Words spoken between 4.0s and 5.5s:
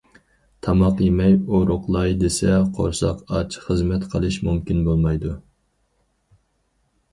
قىلىش مۇمكىن بولمايدۇ.